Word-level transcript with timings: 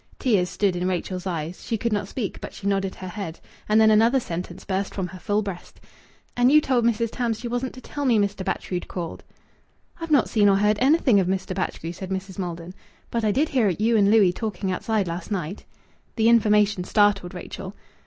Tears 0.17 0.49
stood 0.49 0.75
in 0.75 0.87
Rachel's 0.87 1.27
eyes. 1.27 1.63
She 1.63 1.77
could 1.77 1.93
not 1.93 2.07
speak, 2.07 2.41
but 2.41 2.55
she 2.55 2.65
nodded 2.65 2.95
her 2.95 3.07
head. 3.07 3.39
And 3.69 3.79
then 3.79 3.91
another 3.91 4.19
sentence 4.19 4.65
burst 4.65 4.95
from 4.95 5.05
her 5.09 5.19
full 5.19 5.43
breast: 5.43 5.79
"And 6.35 6.51
you 6.51 6.59
told 6.59 6.85
Mrs. 6.85 7.09
Tams 7.11 7.39
she 7.39 7.47
wasn't 7.47 7.71
to 7.75 7.81
tell 7.81 8.05
me 8.05 8.17
Mr. 8.17 8.43
Batchgrew'd 8.43 8.87
called!" 8.87 9.23
"I've 9.99 10.09
not 10.09 10.27
seen 10.27 10.49
or 10.49 10.55
heard 10.57 10.79
anything 10.81 11.19
of 11.19 11.27
Mr. 11.27 11.53
Batchgrew," 11.53 11.91
said 11.93 12.09
Mrs. 12.09 12.39
Maldon. 12.39 12.73
"But 13.11 13.23
I 13.23 13.31
did 13.31 13.49
hear 13.49 13.69
you 13.69 13.95
and 13.95 14.09
Louis 14.09 14.33
talking 14.33 14.71
outside 14.71 15.07
last 15.07 15.29
night." 15.29 15.65
The 16.15 16.29
information 16.29 16.83
startled 16.83 17.35
Rachel. 17.35 17.75